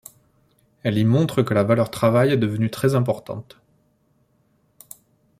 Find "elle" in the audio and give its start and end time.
0.81-0.97